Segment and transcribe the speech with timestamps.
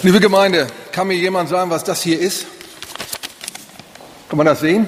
[0.00, 2.46] Liebe Gemeinde, kann mir jemand sagen, was das hier ist?
[4.28, 4.86] Kann man das sehen?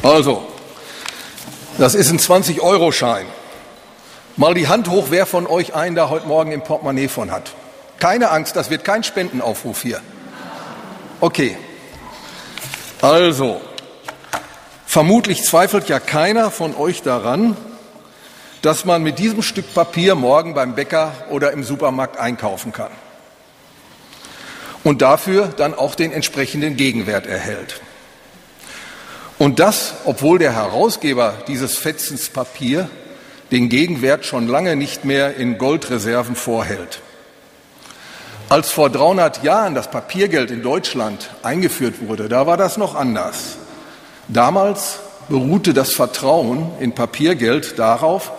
[0.00, 0.46] Also,
[1.76, 3.26] das ist ein 20-Euro-Schein.
[4.36, 7.50] Mal die Hand hoch, wer von euch einen da heute Morgen im Portemonnaie von hat.
[7.98, 10.00] Keine Angst, das wird kein Spendenaufruf hier.
[11.18, 11.56] Okay.
[13.02, 13.60] Also,
[14.86, 17.56] vermutlich zweifelt ja keiner von euch daran,
[18.62, 22.92] dass man mit diesem Stück Papier morgen beim Bäcker oder im Supermarkt einkaufen kann
[24.84, 27.80] und dafür dann auch den entsprechenden Gegenwert erhält.
[29.38, 32.88] Und das, obwohl der Herausgeber dieses Fetzens Papier
[33.50, 37.00] den Gegenwert schon lange nicht mehr in Goldreserven vorhält.
[38.48, 43.56] Als vor 300 Jahren das Papiergeld in Deutschland eingeführt wurde, da war das noch anders.
[44.28, 48.32] Damals beruhte das Vertrauen in Papiergeld darauf,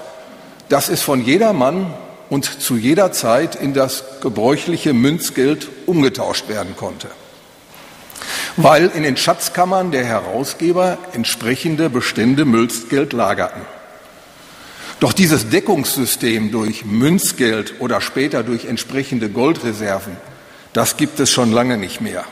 [0.69, 1.93] dass es von jedermann
[2.29, 7.07] und zu jeder Zeit in das gebräuchliche Münzgeld umgetauscht werden konnte,
[8.57, 13.61] weil in den Schatzkammern der Herausgeber entsprechende Bestände Münzgeld lagerten.
[14.99, 20.15] Doch dieses Deckungssystem durch Münzgeld oder später durch entsprechende Goldreserven,
[20.73, 22.23] das gibt es schon lange nicht mehr.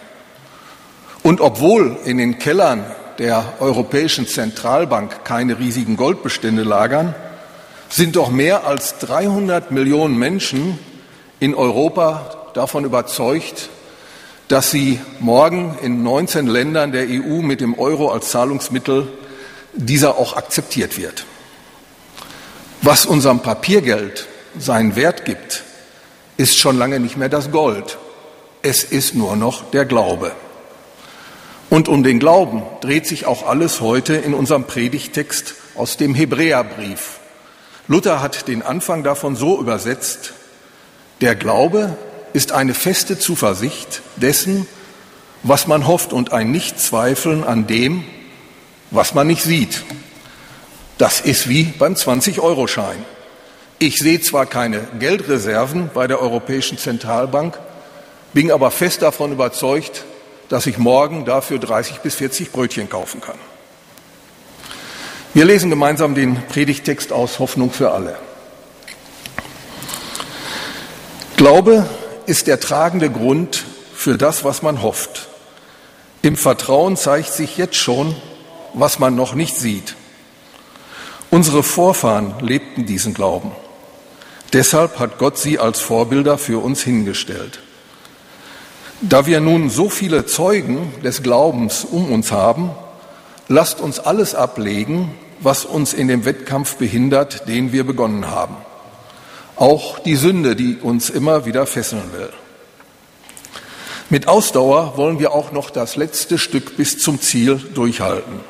[1.24, 2.86] Und obwohl in den Kellern
[3.20, 7.14] der Europäischen Zentralbank keine riesigen Goldbestände lagern,
[7.94, 10.80] sind doch mehr als 300 Millionen Menschen
[11.40, 13.70] in Europa davon überzeugt,
[14.48, 19.08] dass sie morgen in 19 Ländern der EU mit dem Euro als Zahlungsmittel
[19.74, 21.26] dieser auch akzeptiert wird.
[22.82, 24.28] Was unserem Papiergeld
[24.58, 25.64] seinen Wert gibt,
[26.36, 28.00] ist schon lange nicht mehr das Gold.
[28.64, 30.32] Es ist nur noch der Glaube.
[31.70, 37.20] Und um den Glauben dreht sich auch alles heute in unserem Predigtext aus dem Hebräerbrief.
[37.88, 40.34] Luther hat den Anfang davon so übersetzt,
[41.22, 41.98] der Glaube
[42.32, 44.68] ist eine feste Zuversicht dessen,
[45.44, 48.04] was man hofft und ein Nichtzweifeln an dem,
[48.92, 49.84] was man nicht sieht.
[50.98, 53.04] Das ist wie beim 20-Euro-Schein.
[53.80, 57.60] Ich sehe zwar keine Geldreserven bei der Europäischen Zentralbank,
[58.32, 60.06] bin aber fest davon überzeugt,
[60.48, 63.38] dass ich morgen dafür 30 bis 40 Brötchen kaufen kann.
[65.36, 68.20] Wir lesen gemeinsam den Predigtext aus Hoffnung für alle.
[71.38, 71.90] Glaube
[72.28, 73.64] ist der tragende Grund
[73.96, 75.28] für das, was man hofft.
[76.22, 78.16] Im Vertrauen zeigt sich jetzt schon,
[78.76, 79.96] was man noch nicht sieht.
[81.32, 83.54] Unsere Vorfahren lebten diesen Glauben.
[84.54, 87.60] Deshalb hat Gott sie als Vorbilder für uns hingestellt.
[89.02, 92.70] Da wir nun so viele Zeugen des Glaubens um uns haben,
[93.48, 98.56] lasst uns alles ablegen, was uns in dem Wettkampf behindert, den wir begonnen haben.
[99.56, 102.32] Auch die Sünde, die uns immer wieder fesseln will.
[104.10, 108.42] Mit Ausdauer wollen wir auch noch das letzte Stück bis zum Ziel durchhalten.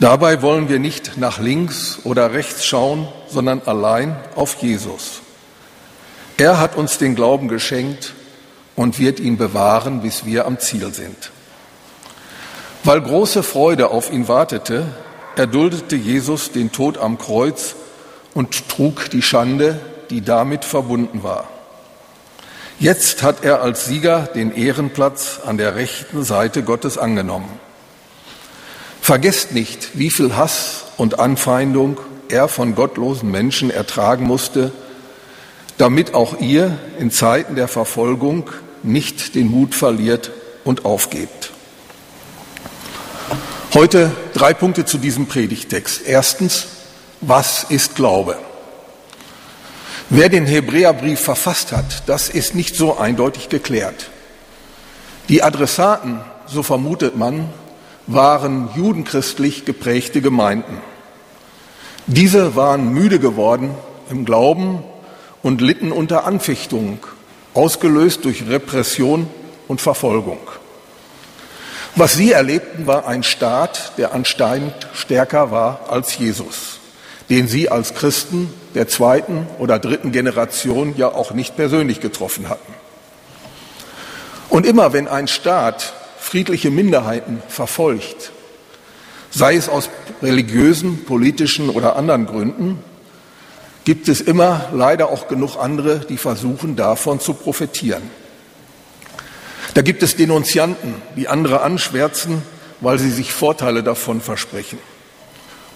[0.00, 5.20] Dabei wollen wir nicht nach links oder rechts schauen, sondern allein auf Jesus.
[6.38, 8.14] Er hat uns den Glauben geschenkt
[8.74, 11.30] und wird ihn bewahren, bis wir am Ziel sind.
[12.84, 14.86] Weil große Freude auf ihn wartete,
[15.36, 17.74] erduldete Jesus den Tod am Kreuz
[18.34, 21.48] und trug die Schande, die damit verbunden war.
[22.78, 27.48] Jetzt hat er als Sieger den Ehrenplatz an der rechten Seite Gottes angenommen.
[29.00, 31.98] Vergesst nicht, wie viel Hass und Anfeindung
[32.28, 34.72] er von gottlosen Menschen ertragen musste,
[35.78, 38.50] damit auch ihr in Zeiten der Verfolgung
[38.82, 40.30] nicht den Mut verliert
[40.64, 41.50] und aufgebt.
[43.74, 44.10] Heute
[44.42, 46.00] drei Punkte zu diesem Predigtext.
[46.04, 46.66] Erstens,
[47.20, 48.36] was ist Glaube?
[50.10, 54.10] Wer den Hebräerbrief verfasst hat, das ist nicht so eindeutig geklärt.
[55.28, 57.50] Die Adressaten, so vermutet man,
[58.08, 60.78] waren judenchristlich geprägte Gemeinden.
[62.08, 63.70] Diese waren müde geworden
[64.10, 64.82] im Glauben
[65.44, 66.98] und litten unter Anfechtung,
[67.54, 69.28] ausgelöst durch Repression
[69.68, 70.40] und Verfolgung.
[71.94, 76.80] Was sie erlebten, war ein Staat, der anscheinend stärker war als Jesus,
[77.28, 82.72] den sie als Christen der zweiten oder dritten Generation ja auch nicht persönlich getroffen hatten.
[84.48, 88.32] Und immer wenn ein Staat friedliche Minderheiten verfolgt,
[89.30, 89.90] sei es aus
[90.22, 92.82] religiösen, politischen oder anderen Gründen,
[93.84, 98.02] gibt es immer leider auch genug andere, die versuchen, davon zu profitieren.
[99.74, 102.42] Da gibt es Denunzianten, die andere anschwärzen,
[102.80, 104.78] weil sie sich Vorteile davon versprechen.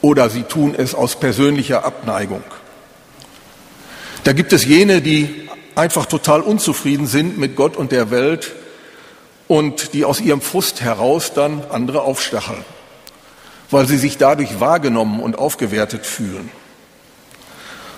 [0.03, 2.43] Oder sie tun es aus persönlicher Abneigung.
[4.25, 8.53] Da gibt es jene, die einfach total unzufrieden sind mit Gott und der Welt
[9.49, 12.65] und die aus ihrem Frust heraus dann andere aufstacheln,
[13.71, 16.51] weil sie sich dadurch wahrgenommen und aufgewertet fühlen.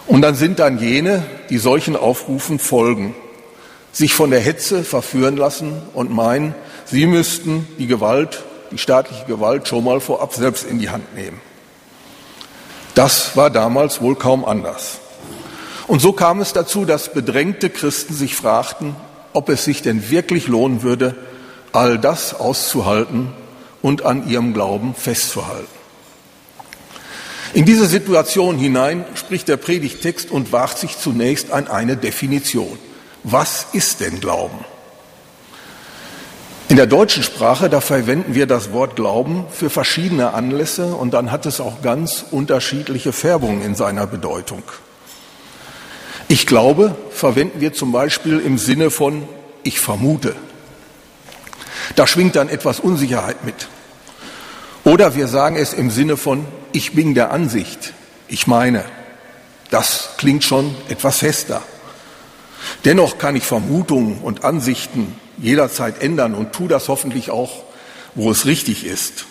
[0.07, 3.15] Und dann sind dann jene, die solchen Aufrufen folgen,
[3.93, 6.55] sich von der Hetze verführen lassen und meinen,
[6.85, 11.41] sie müssten die Gewalt, die staatliche Gewalt schon mal vorab selbst in die Hand nehmen.
[12.95, 14.99] Das war damals wohl kaum anders.
[15.87, 18.95] Und so kam es dazu, dass bedrängte Christen sich fragten,
[19.33, 21.15] ob es sich denn wirklich lohnen würde,
[21.73, 23.33] all das auszuhalten
[23.83, 25.79] und an ihrem Glauben festzuhalten.
[27.55, 32.79] In diese Situation hinein spricht der Predigtext und wagt sich zunächst an eine Definition.
[33.31, 34.65] Was ist denn Glauben?
[36.71, 41.31] In der deutschen Sprache, da verwenden wir das Wort Glauben für verschiedene Anlässe und dann
[41.31, 44.63] hat es auch ganz unterschiedliche Färbungen in seiner Bedeutung.
[46.29, 49.29] Ich glaube, verwenden wir zum Beispiel im Sinne von
[49.63, 50.35] ich vermute.
[51.97, 53.69] Da schwingt dann etwas Unsicherheit mit.
[54.85, 57.93] Oder wir sagen es im Sinne von ich bin der Ansicht,
[58.27, 58.87] ich meine.
[59.69, 61.63] Das klingt schon etwas fester.
[62.85, 67.63] Dennoch kann ich Vermutungen und Ansichten jederzeit ändern und tue das hoffentlich auch,
[68.15, 69.27] wo es richtig ist.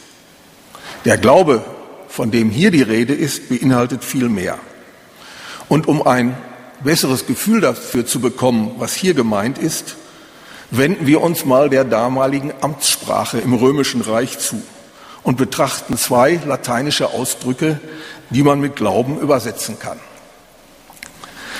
[1.05, 1.63] Der Glaube,
[2.07, 4.57] von dem hier die Rede ist, beinhaltet viel mehr.
[5.69, 6.37] Und um ein
[6.83, 9.95] besseres Gefühl dafür zu bekommen, was hier gemeint ist,
[10.71, 14.61] wenden wir uns mal der damaligen Amtssprache im Römischen Reich zu
[15.23, 17.79] und betrachten zwei lateinische Ausdrücke,
[18.29, 19.99] die man mit Glauben übersetzen kann.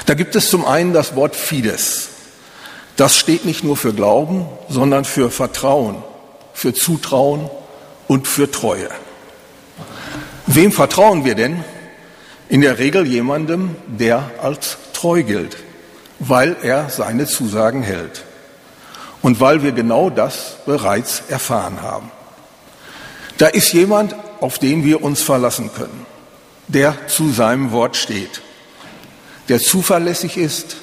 [0.07, 2.07] Da gibt es zum einen das Wort Fides.
[2.95, 6.01] Das steht nicht nur für Glauben, sondern für Vertrauen,
[6.53, 7.49] für Zutrauen
[8.07, 8.89] und für Treue.
[10.45, 11.61] Wem vertrauen wir denn?
[12.47, 15.57] In der Regel jemandem, der als treu gilt,
[16.19, 18.23] weil er seine Zusagen hält
[19.21, 22.11] und weil wir genau das bereits erfahren haben.
[23.37, 26.05] Da ist jemand, auf den wir uns verlassen können,
[26.69, 28.41] der zu seinem Wort steht,
[29.49, 30.77] der zuverlässig ist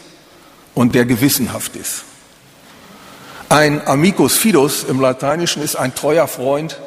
[0.74, 2.04] und der gewissenhaft ist.
[3.48, 6.80] Ein amicus fidus im Lateinischen ist ein treuer Freund,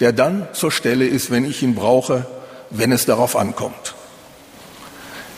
[0.00, 2.26] der dann zur Stelle ist, wenn ich ihn brauche,
[2.70, 3.94] wenn es darauf ankommt.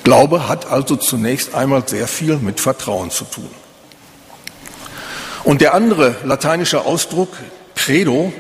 [0.05, 3.51] Glaube hat also zunächst einmal sehr viel mit Vertrauen zu tun.
[5.45, 7.31] Und der andere lateinische Ausdruck,
[7.75, 8.33] credo,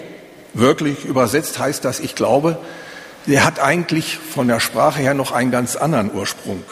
[0.58, 2.56] Wörtlich übersetzt heißt das, ich glaube,
[3.26, 6.64] der hat eigentlich von der Sprache her noch einen ganz anderen Ursprung.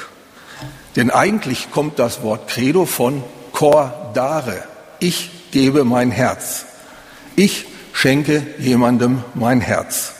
[0.96, 4.62] Denn eigentlich kommt das Wort Credo von cor dare.
[5.00, 6.66] Ich gebe mein Herz.
[7.36, 10.12] Ich schenke jemandem mein Herz.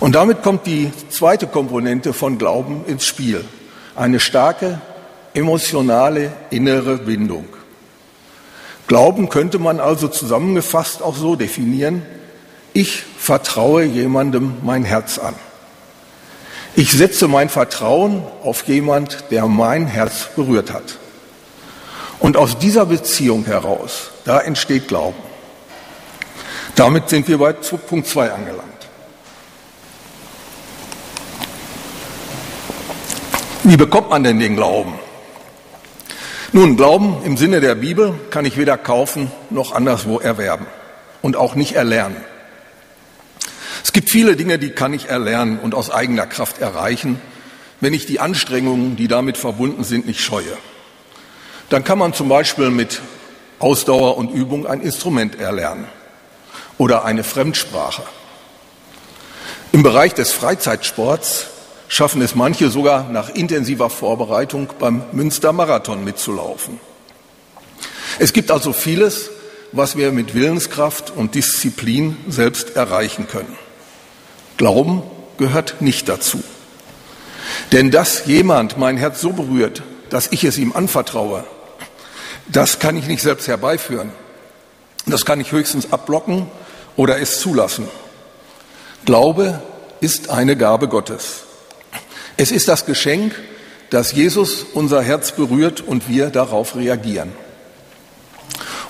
[0.00, 3.44] Und damit kommt die zweite Komponente von Glauben ins Spiel.
[3.96, 4.80] Eine starke,
[5.34, 7.46] emotionale, innere Bindung.
[8.86, 12.02] Glauben könnte man also zusammengefasst auch so definieren,
[12.72, 15.34] ich vertraue jemandem mein Herz an.
[16.74, 20.98] Ich setze mein Vertrauen auf jemand, der mein Herz berührt hat.
[22.20, 25.22] Und aus dieser Beziehung heraus, da entsteht Glauben.
[26.74, 28.68] Damit sind wir bei Punkt 2 angelangt.
[33.64, 34.94] Wie bekommt man denn den Glauben?
[36.52, 40.66] Nun, Glauben im Sinne der Bibel kann ich weder kaufen noch anderswo erwerben
[41.20, 42.16] und auch nicht erlernen.
[43.82, 47.20] Es gibt viele Dinge, die kann ich erlernen und aus eigener Kraft erreichen,
[47.80, 50.56] wenn ich die Anstrengungen, die damit verbunden sind, nicht scheue.
[51.70, 53.00] Dann kann man zum Beispiel mit
[53.58, 55.86] Ausdauer und Übung ein Instrument erlernen
[56.78, 58.02] oder eine Fremdsprache.
[59.72, 61.46] Im Bereich des Freizeitsports
[61.88, 66.80] schaffen es manche sogar nach intensiver Vorbereitung beim Münster-Marathon mitzulaufen.
[68.18, 69.30] Es gibt also vieles,
[69.72, 73.56] was wir mit Willenskraft und Disziplin selbst erreichen können.
[74.58, 75.02] Glauben
[75.38, 76.42] gehört nicht dazu.
[77.72, 81.44] Denn dass jemand mein Herz so berührt, dass ich es ihm anvertraue,
[82.48, 84.10] das kann ich nicht selbst herbeiführen.
[85.06, 86.46] Das kann ich höchstens abblocken
[86.96, 87.88] oder es zulassen.
[89.04, 89.62] Glaube
[90.00, 91.44] ist eine Gabe Gottes.
[92.36, 93.34] Es ist das Geschenk,
[93.90, 97.32] dass Jesus unser Herz berührt und wir darauf reagieren.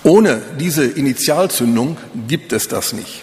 [0.02, 3.22] Ohne diese Initialzündung gibt es das nicht.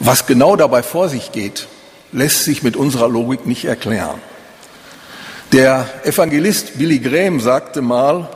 [0.00, 1.68] Was genau dabei vor sich geht,
[2.12, 4.20] lässt sich mit unserer Logik nicht erklären.
[5.52, 8.28] Der Evangelist Billy Graham sagte mal,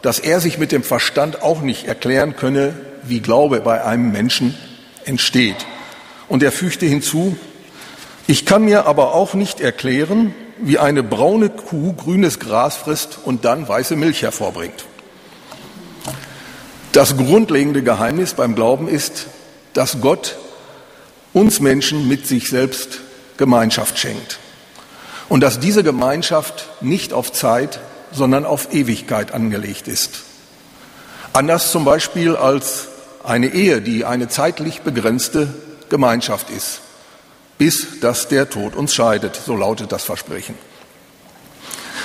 [0.00, 4.56] dass er sich mit dem Verstand auch nicht erklären könne, wie Glaube bei einem Menschen
[5.04, 5.66] entsteht.
[6.28, 7.36] Und er fügte hinzu,
[8.26, 13.44] ich kann mir aber auch nicht erklären, wie eine braune Kuh grünes Gras frisst und
[13.44, 14.86] dann weiße Milch hervorbringt.
[16.92, 19.26] Das grundlegende Geheimnis beim Glauben ist,
[19.72, 20.36] dass Gott
[21.32, 23.00] uns Menschen mit sich selbst
[23.36, 24.38] Gemeinschaft schenkt.
[25.28, 27.80] Und dass diese Gemeinschaft nicht auf Zeit,
[28.12, 30.20] sondern auf Ewigkeit angelegt ist.
[31.32, 32.88] Anders zum Beispiel als
[33.24, 35.54] eine Ehe, die eine zeitlich begrenzte
[35.88, 36.80] Gemeinschaft ist,
[37.56, 40.56] bis dass der Tod uns scheidet, so lautet das Versprechen.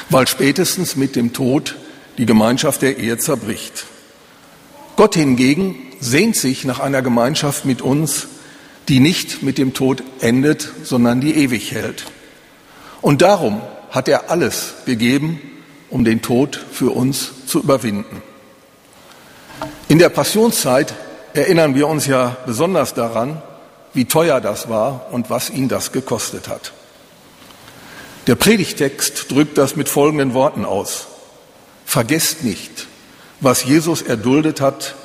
[0.09, 1.75] Weil spätestens mit dem Tod
[2.17, 3.85] die Gemeinschaft der Ehe zerbricht.
[4.95, 8.27] Gott hingegen sehnt sich nach einer Gemeinschaft mit uns,
[8.89, 12.05] die nicht mit dem Tod endet, sondern die ewig hält.
[13.01, 15.41] Und darum hat er alles gegeben,
[15.89, 18.21] um den Tod für uns zu überwinden.
[19.87, 20.93] In der Passionszeit
[21.33, 23.41] erinnern wir uns ja besonders daran,
[23.93, 26.73] wie teuer das war und was ihn das gekostet hat.
[28.27, 31.07] Der Predigtext drückt das mit folgenden Worten aus.
[31.85, 32.87] Vergesst nicht,
[33.39, 34.95] was Jesus erduldet hat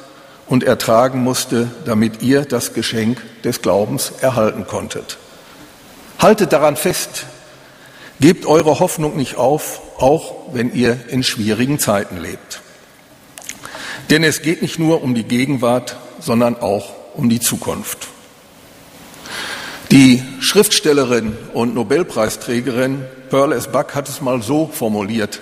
[0.53, 5.17] und ertragen musste, damit ihr das Geschenk des Glaubens erhalten konntet.
[6.19, 7.25] Haltet daran fest,
[8.21, 12.61] gebt eure Hoffnung nicht auf, auch wenn ihr in schwierigen Zeiten lebt.
[14.11, 18.09] Denn es geht nicht nur um die Gegenwart, sondern auch um die Zukunft.
[19.91, 23.69] Die Schriftstellerin und Nobelpreisträgerin Pearl S.
[23.69, 25.41] Buck hat es mal so formuliert.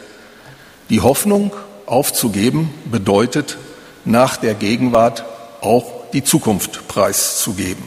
[0.89, 1.51] Die Hoffnung
[1.87, 3.59] aufzugeben bedeutet,
[4.05, 5.25] nach der Gegenwart
[5.61, 7.85] auch die Zukunft preiszugeben.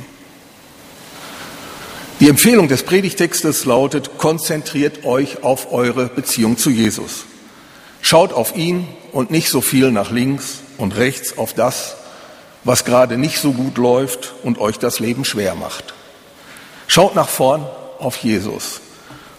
[2.19, 7.25] Die Empfehlung des Predigtextes lautet, konzentriert euch auf eure Beziehung zu Jesus.
[8.01, 11.95] Schaut auf ihn und nicht so viel nach links und rechts auf das,
[12.63, 15.93] was gerade nicht so gut läuft und euch das Leben schwer macht.
[16.87, 17.65] Schaut nach vorn
[17.99, 18.81] auf Jesus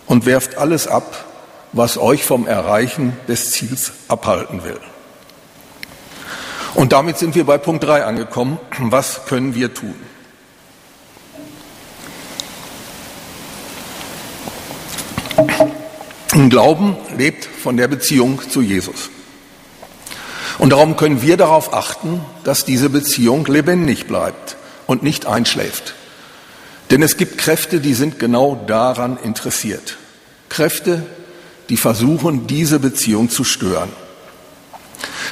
[0.07, 1.25] und werft alles ab,
[1.73, 4.81] was euch vom Erreichen des Ziels abhalten will.
[6.75, 8.59] Und damit sind wir bei Punkt 3 angekommen.
[8.78, 9.95] Was können wir tun?
[16.50, 19.11] Glauben lebt von der Beziehung zu Jesus.
[20.59, 25.95] Und darum können wir darauf achten, dass diese Beziehung lebendig bleibt und nicht einschläft.
[26.90, 29.97] Denn es gibt Kräfte, die sind genau daran interessiert.
[30.49, 31.07] Kräfte,
[31.69, 33.90] die versuchen, diese Beziehung zu stören.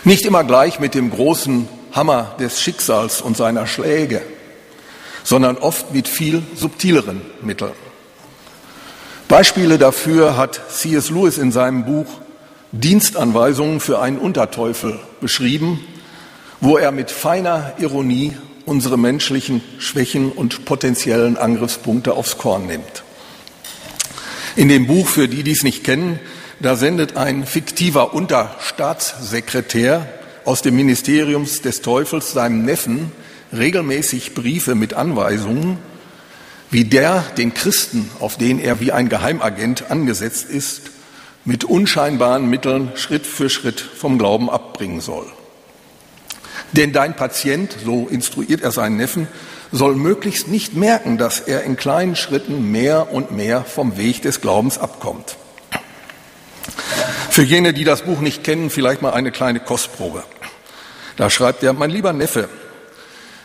[0.04, 4.22] Nicht immer gleich mit dem großen Hammer des Schicksals und seiner Schläge,
[5.22, 7.72] sondern oft mit viel subtileren Mitteln.
[9.28, 11.10] Beispiele dafür hat C.S.
[11.10, 12.06] Lewis in seinem Buch
[12.72, 15.80] Dienstanweisungen für einen Unterteufel beschrieben,
[16.60, 23.04] wo er mit feiner Ironie unsere menschlichen Schwächen und potenziellen Angriffspunkte aufs Korn nimmt.
[24.56, 26.18] In dem Buch, für die, die es nicht kennen,
[26.62, 30.06] da sendet ein fiktiver Unterstaatssekretär
[30.44, 33.10] aus dem Ministerium des Teufels seinem Neffen
[33.52, 35.78] regelmäßig Briefe mit Anweisungen,
[36.70, 40.82] wie der den Christen, auf den er wie ein Geheimagent angesetzt ist,
[41.44, 45.26] mit unscheinbaren Mitteln Schritt für Schritt vom Glauben abbringen soll.
[46.70, 49.26] Denn dein Patient, so instruiert er seinen Neffen,
[49.72, 54.40] soll möglichst nicht merken, dass er in kleinen Schritten mehr und mehr vom Weg des
[54.40, 55.36] Glaubens abkommt.
[57.30, 60.24] Für jene, die das Buch nicht kennen, vielleicht mal eine kleine Kostprobe.
[61.16, 62.48] Da schreibt er, mein lieber Neffe,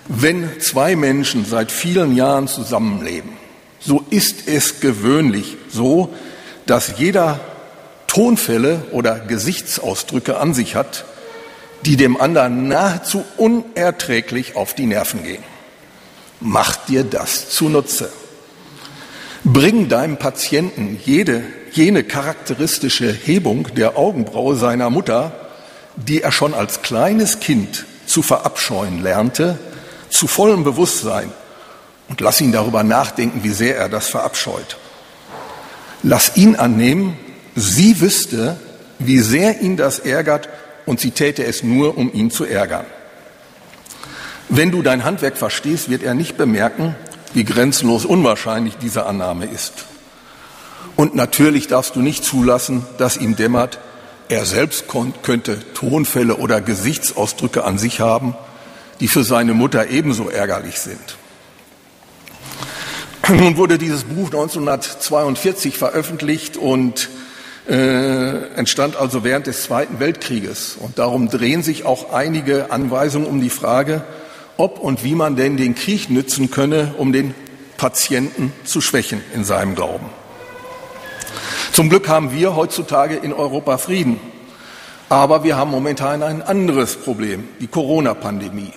[0.08, 3.32] wenn zwei Menschen seit vielen Jahren zusammenleben,
[3.80, 6.14] so ist es gewöhnlich so,
[6.66, 7.40] dass jeder
[8.08, 11.06] Tonfälle oder Gesichtsausdrücke an sich hat,
[11.86, 15.44] die dem anderen nahezu unerträglich auf die Nerven gehen.
[16.40, 18.10] Mach dir das zunutze.
[19.44, 21.44] Bring deinem Patienten jede,
[21.78, 25.32] jene charakteristische Hebung der Augenbraue seiner Mutter,
[25.96, 29.58] die er schon als kleines Kind zu verabscheuen lernte,
[30.10, 31.32] zu vollem Bewusstsein
[32.10, 34.78] und lass ihn darüber nachdenken, wie sehr er das verabscheut.
[36.04, 37.18] Lass ihn annehmen,
[37.56, 38.58] Sie wüsste,
[39.00, 40.48] wie sehr ihn das ärgert
[40.86, 42.86] und sie täte es nur, um ihn zu ärgern.
[44.48, 46.96] Wenn du dein Handwerk verstehst, wird er nicht bemerken,
[47.34, 49.86] wie grenzenlos unwahrscheinlich diese Annahme ist.
[50.98, 53.80] Und natürlich darfst du nicht zulassen, dass ihm dämmert,
[54.30, 54.86] er selbst
[55.22, 58.36] könnte Tonfälle oder Gesichtsausdrücke an sich haben,
[59.00, 61.18] die für seine Mutter ebenso ärgerlich sind.
[63.30, 67.10] Nun wurde dieses Buch 1942 veröffentlicht und
[67.70, 70.78] äh, entstand also während des Zweiten Weltkrieges.
[70.80, 74.04] Und darum drehen sich auch einige Anweisungen um die Frage,
[74.58, 77.36] ob und wie man denn den Krieg nützen könne, um den
[77.78, 80.08] Patienten zu schwächen in seinem Glauben.
[81.72, 84.20] Zum Glück haben wir heutzutage in Europa Frieden.
[85.10, 88.74] Aber wir haben momentan ein anderes Problem, die Corona-Pandemie.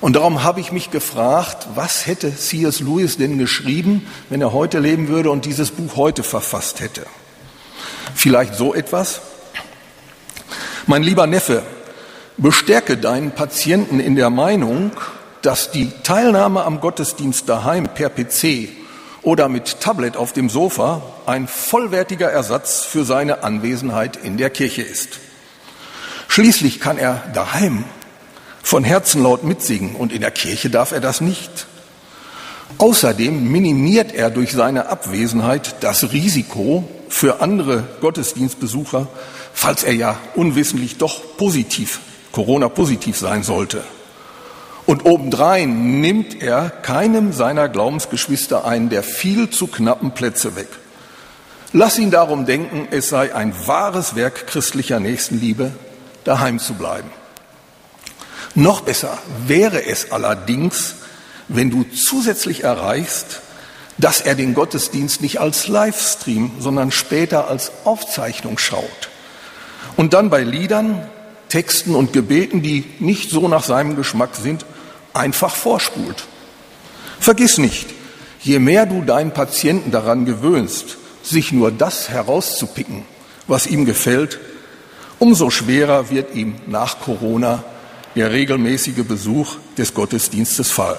[0.00, 2.80] Und darum habe ich mich gefragt, was hätte C.S.
[2.80, 7.06] Lewis denn geschrieben, wenn er heute leben würde und dieses Buch heute verfasst hätte?
[8.14, 9.22] Vielleicht so etwas?
[10.86, 11.62] Mein lieber Neffe,
[12.36, 14.92] bestärke deinen Patienten in der Meinung,
[15.42, 18.68] dass die Teilnahme am Gottesdienst daheim per PC
[19.24, 24.82] oder mit Tablet auf dem Sofa ein vollwertiger Ersatz für seine Anwesenheit in der Kirche
[24.82, 25.18] ist.
[26.28, 27.84] Schließlich kann er daheim
[28.62, 31.66] von Herzen laut mitsingen und in der Kirche darf er das nicht.
[32.78, 39.06] Außerdem minimiert er durch seine Abwesenheit das Risiko für andere Gottesdienstbesucher,
[39.52, 42.00] falls er ja unwissentlich doch positiv,
[42.32, 43.82] Corona-positiv sein sollte.
[44.86, 50.68] Und obendrein nimmt er keinem seiner Glaubensgeschwister einen der viel zu knappen Plätze weg.
[51.72, 55.72] Lass ihn darum denken, es sei ein wahres Werk christlicher Nächstenliebe,
[56.24, 57.10] daheim zu bleiben.
[58.54, 60.94] Noch besser wäre es allerdings,
[61.48, 63.40] wenn du zusätzlich erreichst,
[63.98, 69.08] dass er den Gottesdienst nicht als Livestream, sondern später als Aufzeichnung schaut.
[69.96, 71.06] Und dann bei Liedern,
[71.48, 74.64] Texten und Gebeten, die nicht so nach seinem Geschmack sind,
[75.14, 76.24] einfach vorspult.
[77.20, 77.86] Vergiss nicht,
[78.40, 83.02] je mehr du deinen Patienten daran gewöhnst, sich nur das herauszupicken,
[83.46, 84.38] was ihm gefällt,
[85.18, 87.64] umso schwerer wird ihm nach Corona
[88.14, 90.98] der regelmäßige Besuch des Gottesdienstes fallen.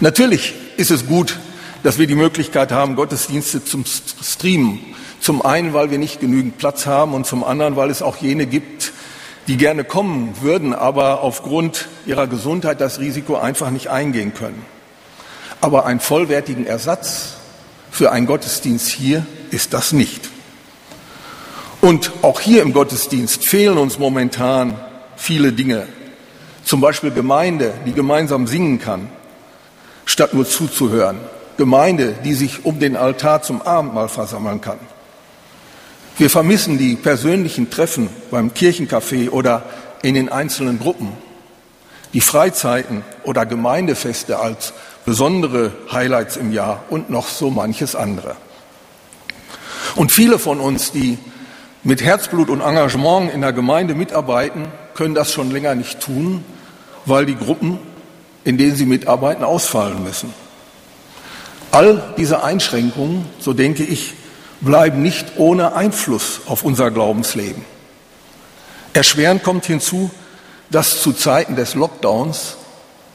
[0.00, 1.38] Natürlich ist es gut,
[1.82, 4.80] dass wir die Möglichkeit haben, Gottesdienste zum Streamen.
[5.20, 8.46] Zum einen, weil wir nicht genügend Platz haben und zum anderen, weil es auch jene
[8.46, 8.92] gibt,
[9.48, 14.62] die gerne kommen würden, aber aufgrund ihrer Gesundheit das Risiko einfach nicht eingehen können.
[15.62, 17.34] Aber einen vollwertigen Ersatz
[17.90, 20.28] für einen Gottesdienst hier ist das nicht.
[21.80, 24.78] Und auch hier im Gottesdienst fehlen uns momentan
[25.16, 25.86] viele Dinge.
[26.62, 29.08] Zum Beispiel Gemeinde, die gemeinsam singen kann,
[30.04, 31.18] statt nur zuzuhören.
[31.56, 34.78] Gemeinde, die sich um den Altar zum Abendmahl versammeln kann.
[36.18, 39.62] Wir vermissen die persönlichen Treffen beim Kirchencafé oder
[40.02, 41.12] in den einzelnen Gruppen,
[42.12, 44.72] die Freizeiten oder Gemeindefeste als
[45.06, 48.34] besondere Highlights im Jahr und noch so manches andere.
[49.94, 51.18] Und viele von uns, die
[51.84, 56.44] mit Herzblut und Engagement in der Gemeinde mitarbeiten, können das schon länger nicht tun,
[57.06, 57.78] weil die Gruppen,
[58.42, 60.34] in denen sie mitarbeiten, ausfallen müssen.
[61.70, 64.14] All diese Einschränkungen, so denke ich,
[64.60, 67.64] bleiben nicht ohne Einfluss auf unser Glaubensleben.
[68.92, 70.10] Erschwerend kommt hinzu,
[70.70, 72.56] dass zu Zeiten des Lockdowns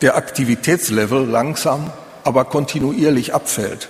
[0.02, 1.92] der Aktivitätslevel langsam,
[2.24, 3.90] aber kontinuierlich abfällt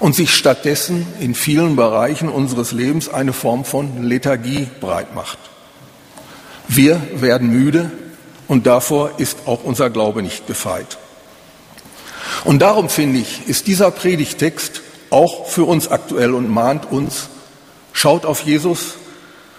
[0.00, 5.38] und sich stattdessen in vielen Bereichen unseres Lebens eine Form von Lethargie breit macht.
[6.66, 7.92] Wir werden müde
[8.48, 10.98] und davor ist auch unser Glaube nicht gefeit.
[12.44, 14.79] Und darum finde ich, ist dieser Predigtext
[15.10, 17.28] auch für uns aktuell und mahnt uns,
[17.92, 18.94] schaut auf Jesus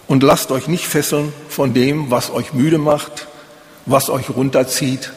[0.07, 3.27] und lasst euch nicht fesseln von dem, was euch müde macht,
[3.85, 5.11] was euch runterzieht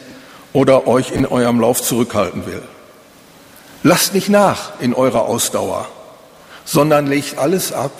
[0.53, 2.61] oder euch in eurem Lauf zurückhalten will.
[3.83, 5.87] Lasst nicht nach in eurer Ausdauer,
[6.65, 7.91] sondern legt alles ab,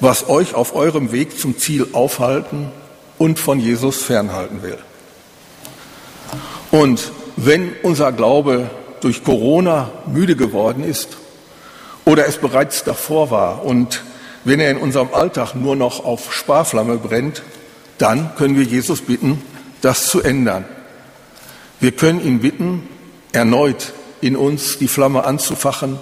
[0.00, 2.70] was euch auf eurem Weg zum Ziel aufhalten
[3.16, 4.78] und von Jesus fernhalten will.
[6.70, 11.16] Und wenn unser Glaube durch Corona müde geworden ist
[12.08, 14.02] oder es bereits davor war und
[14.44, 17.42] wenn er in unserem Alltag nur noch auf Sparflamme brennt,
[17.98, 19.42] dann können wir Jesus bitten,
[19.82, 20.64] das zu ändern.
[21.80, 22.88] Wir können ihn bitten,
[23.32, 23.92] erneut
[24.22, 25.98] in uns die Flamme anzufachen,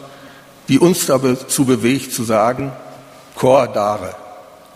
[0.69, 2.71] die uns dazu bewegt zu sagen,
[3.35, 4.15] Chor dare,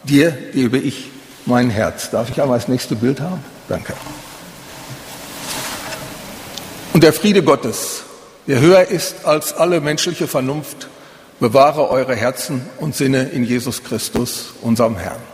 [0.03, 1.11] dir gebe ich
[1.47, 2.11] mein Herz.
[2.11, 3.45] Darf ich einmal das nächste Bild haben?
[3.69, 3.95] Danke.
[6.93, 8.03] Und der Friede Gottes,
[8.49, 10.89] der höher ist als alle menschliche Vernunft,
[11.41, 15.30] bewahre eure Herzen und Sinne in Jesus Christus, unserem Herrn.